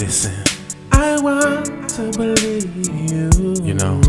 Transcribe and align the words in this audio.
Listen, 0.00 0.32
I 0.92 1.20
want 1.20 1.90
to 1.90 2.10
believe 2.12 2.86
you. 3.12 3.28
you 3.62 3.74
know, 3.74 4.00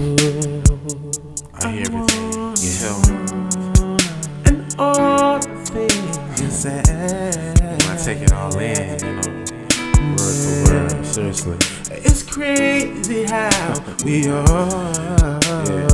I 1.61 1.69
hear 1.69 1.83
everything 1.85 2.31
you 2.55 2.71
tell 2.79 2.97
me. 3.01 3.99
And 4.45 4.73
all 4.79 5.39
the 5.39 5.49
things 5.65 6.41
you 6.41 6.49
said. 6.49 6.87
I 7.89 7.97
take 7.97 8.21
it 8.21 8.31
all 8.31 8.57
in, 8.57 9.03
you 9.03 9.15
know, 9.15 9.43
word 10.15 10.35
for 10.39 10.63
word, 10.71 11.05
seriously. 11.05 11.57
It's 11.91 12.23
crazy 12.23 13.25
how 13.25 13.83
we 14.05 14.29
are. 14.29 15.39
It's 15.67 15.90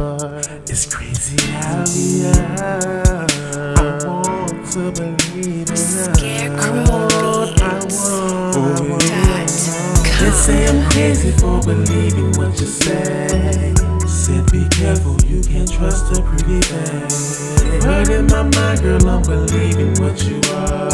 say 10.38 10.68
I'm 10.68 10.90
crazy 10.92 11.32
for 11.32 11.60
believing 11.62 12.32
what 12.38 12.60
you 12.60 12.68
say. 12.68 13.74
Said 14.06 14.50
be 14.52 14.68
careful, 14.70 15.18
you 15.26 15.42
can't 15.42 15.72
trust 15.72 16.18
a 16.18 16.22
pretty 16.22 16.62
face. 16.62 17.60
But 17.84 18.10
in 18.10 18.28
my 18.28 18.44
mind, 18.44 18.82
girl, 18.82 19.10
I'm 19.10 19.22
believing 19.24 19.94
what 20.02 20.24
you 20.24 20.38
are. 20.54 20.90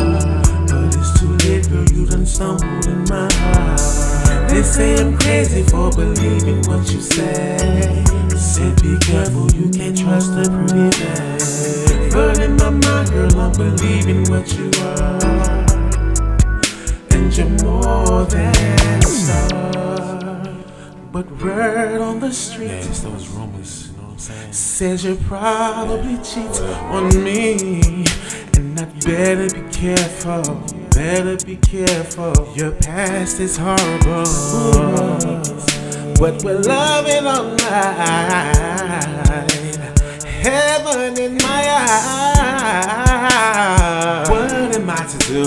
But 0.68 0.96
it's 0.96 1.20
too 1.20 1.36
late, 1.44 1.70
girl, 1.70 1.86
you 1.94 2.06
done 2.06 2.26
stumbled 2.26 2.88
in 2.88 3.04
my 3.10 3.32
heart. 3.34 4.50
They 4.50 4.64
say 4.64 4.96
I'm 5.02 5.18
crazy 5.18 5.64
for 5.64 5.92
believing 5.92 6.62
what 6.64 6.90
you 6.92 7.02
say. 7.02 8.04
Said 8.38 8.82
be 8.82 8.98
careful, 9.00 9.52
you 9.52 9.70
can't 9.70 9.98
trust 9.98 10.32
a 10.32 10.50
pretty 10.50 10.92
face. 10.98 12.14
But 12.14 12.40
in 12.40 12.56
my 12.56 12.70
mind, 12.70 13.10
girl, 13.10 13.40
I'm 13.40 13.52
believing 13.52 14.24
what 14.30 14.52
you 14.58 14.72
are 14.82 15.63
and 17.40 17.62
you're 17.62 17.70
more 17.70 18.26
than 18.26 18.56
a 18.56 19.02
star. 19.02 20.44
But 21.12 21.30
word 21.42 22.02
on 22.02 22.20
the 22.20 22.28
Yeah, 22.28 22.32
street 22.34 22.72
it's 22.72 23.00
those 23.02 23.28
rumors, 23.30 23.88
you 23.90 23.98
know 23.98 24.04
what 24.04 24.12
I'm 24.14 24.20
saying? 24.20 24.54
says 24.54 25.04
you 25.06 25.16
probably 25.28 26.18
cheat 26.18 26.62
on 26.92 27.24
me, 27.24 28.06
and 28.58 28.80
I'd 28.80 29.06
better 29.06 29.48
be 29.50 29.62
careful. 29.72 30.44
Better 30.92 31.38
be 31.46 31.56
careful. 31.58 32.34
Your 32.56 32.72
past 32.72 33.40
is 33.40 33.58
horrible, 33.58 34.26
but 36.20 36.44
we're 36.44 36.60
loving 36.60 37.26
all 37.26 37.46
night. 37.56 38.58
Heaven 40.44 41.18
in 41.18 41.38
my 41.38 41.64
eyes. 41.80 42.04
What 44.30 44.52
am 44.76 44.90
I 44.90 44.96
to 45.06 45.18
do? 45.28 45.44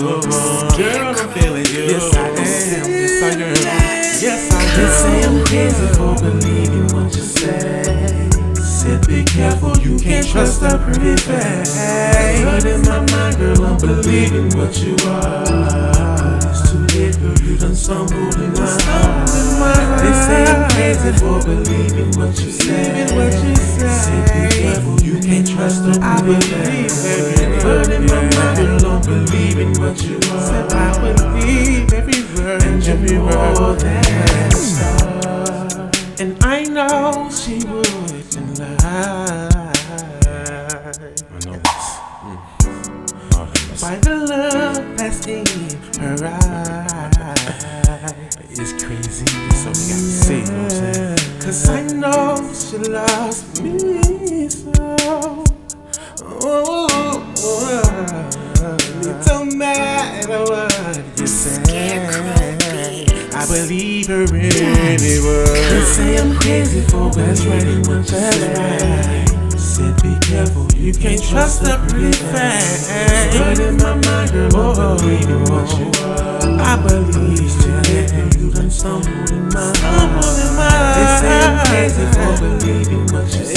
Girl, 0.77 1.15
I'm 1.15 1.29
feeling 1.29 1.56
you. 1.77 1.83
Yes, 1.93 2.13
I 2.15 2.27
am. 2.27 2.35
Yes, 2.35 3.21
I 3.21 3.29
am. 3.29 3.55
Yes, 4.19 4.51
I 4.51 4.61
am. 4.61 4.67
They 4.77 4.89
say 4.99 5.17
I'm 5.27 5.45
crazy 5.45 5.87
for 5.95 6.15
believing 6.15 6.87
what 6.95 7.15
you 7.15 7.21
say. 7.21 8.29
Said 8.55 9.07
be 9.07 9.23
careful, 9.23 9.77
you 9.77 9.97
can't 9.99 10.25
trust 10.27 10.61
a 10.63 10.77
pretty 10.77 11.15
face. 11.21 11.77
But 12.43 12.65
in 12.65 12.81
my 12.81 12.99
mind, 13.11 13.37
girl, 13.37 13.65
I'm 13.65 13.77
believing 13.77 14.49
what 14.57 14.77
you 14.81 14.95
are. 15.07 16.37
It's 16.49 16.71
too 16.71 16.79
late, 16.97 17.19
girl, 17.19 17.37
you 17.45 17.57
done 17.57 17.75
stumbled 17.75 18.35
in 18.35 18.53
my 18.53 18.67
heart. 18.83 19.27
They 20.01 20.13
say 20.25 20.45
I'm 20.45 20.69
crazy 20.71 21.11
for 21.19 21.39
believing 21.43 22.11
what 22.19 22.39
you 22.41 22.51
say. 22.51 23.05
What 23.15 23.33
you 23.43 23.55
say. 23.55 23.89
Said 23.89 24.25
be 24.33 24.61
careful, 24.61 24.99
you 25.01 25.19
can't 25.19 25.47
trust 25.47 25.85
a 25.85 25.99
pretty 26.21 26.47
face. 26.47 27.63
But 27.63 27.89
in 27.91 28.05
my 28.05 28.21
mind, 28.35 28.57
girl, 28.57 28.91
I'm 28.91 29.01
believing 29.01 29.73
what 29.81 30.01
you 30.03 30.17
are. 30.31 30.66
It's 48.59 48.73
crazy, 48.83 49.23
so 49.53 49.69
we 49.69 49.85
gotta 49.85 50.01
see, 50.01 50.39
you 50.39 50.45
know 50.45 50.63
what 50.63 50.73
I'm 50.73 51.17
saying? 51.17 51.39
Cause 51.39 51.69
I 51.69 51.83
know 51.93 52.53
she 52.53 52.77
loves 52.79 53.61
me 53.61 54.49
so. 54.49 54.73
Oh, 56.23 56.43
oh, 56.43 57.33
oh, 57.37 58.29
oh. 58.59 58.77
it 59.09 59.25
don't 59.27 59.55
matter 59.55 60.39
what 60.43 61.19
you 61.19 61.27
say. 61.27 61.99
I 63.35 63.45
believe 63.45 64.07
her 64.07 64.25
any 64.35 65.19
word. 65.19 65.47
They 65.47 65.81
say 65.81 66.17
I'm 66.17 66.35
crazy 66.39 66.81
for 66.81 67.09
what's 67.09 67.45
right 67.45 67.63
and 67.63 67.85
what's 67.85 68.11
right. 68.11 69.36
Said 69.77 70.01
be 70.01 70.17
careful, 70.25 70.65
you 70.75 70.91
can't 70.91 71.21
trust 71.21 71.61
a 71.61 71.77
pretty 71.87 72.11
face. 72.11 72.89
But 73.37 73.59
in 73.59 73.77
my 73.77 73.93
mind, 73.93 74.31
girl, 74.31 74.71
I'm 74.71 74.97
believing 74.97 75.43
what 75.53 75.69
you 75.77 75.85
are. 76.03 76.59
I 76.59 76.81
believe 76.81 77.53
today 77.61 78.09
you 78.39 78.49
done 78.49 78.71
stumbled 78.71 79.29
in 79.29 79.47
my. 79.49 79.71
They 80.97 81.05
say 81.21 81.37
I'm 81.45 81.57
crazy 81.67 82.05
for 82.09 82.33
believing 82.41 83.05
what 83.13 83.25
you 83.25 83.45
say. 83.45 83.53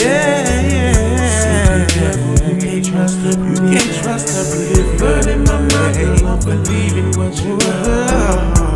Said 1.40 1.88
be 1.88 1.90
careful, 1.90 2.36
you 2.50 2.60
can't 2.60 2.84
trust 2.84 3.16
a 3.20 3.38
pretty 3.38 3.62
You 3.62 3.78
can't 3.78 3.94
trust 4.02 4.28
a 4.36 4.40
pretty 4.52 4.98
But 4.98 5.26
in 5.26 5.40
my 5.44 5.56
mind, 5.72 5.96
girl, 5.96 6.28
I'm 6.28 6.38
believing 6.40 7.12
what 7.16 7.32
you 7.42 7.56
are 7.80 8.70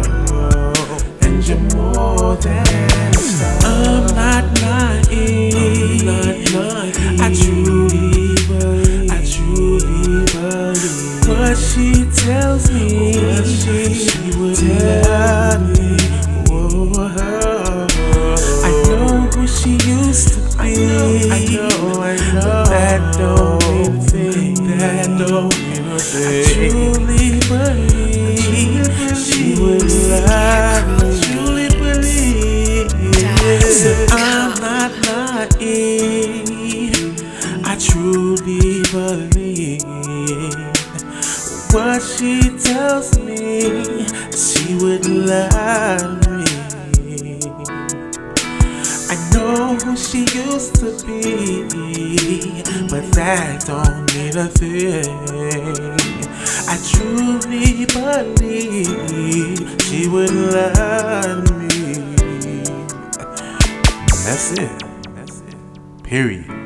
and 1.20 1.46
you're 1.46 1.58
more 1.76 2.36
than 2.36 2.63
tells 12.24 12.70
me. 12.70 13.12
What 13.20 13.46
she, 13.46 13.92
she 13.92 14.38
would 14.38 14.56
tell 14.56 15.60
me. 15.60 15.96
Whoa. 16.48 16.88
I 18.64 18.72
know 18.88 19.28
who 19.34 19.46
she 19.46 19.72
used 19.86 20.28
to 20.34 20.40
be. 20.56 20.62
I 20.62 21.44
know, 21.54 22.00
I 22.00 22.16
know. 22.32 22.40
But 22.40 22.68
that 22.70 23.00
don't 23.18 23.60
mean 23.68 23.86
a 23.86 23.98
thing. 24.00 24.54
That 24.78 25.06
don't 25.18 25.52
mean 25.68 25.86
a 25.86 25.98
thing. 25.98 26.44
I 26.44 26.68
truly 26.70 27.26
believe 27.48 28.86
she 29.16 29.40
would 29.60 29.90
love 30.10 30.73
love 45.24 46.26
me. 46.28 46.44
I 49.08 49.16
know 49.32 49.74
who 49.76 49.96
she 49.96 50.20
used 50.20 50.76
to 50.76 50.92
be, 51.06 51.62
but 52.88 53.04
that 53.12 53.64
don't 53.66 54.14
mean 54.14 54.36
a 54.36 54.48
thing. 54.48 55.08
I 56.68 56.76
truly 56.92 57.86
believe 57.86 59.82
she 59.82 60.08
would 60.08 60.30
love 60.30 61.50
me. 61.58 61.68
That's 64.24 64.52
it. 64.52 64.82
That's 65.14 65.40
it. 65.40 65.56
Period. 66.02 66.63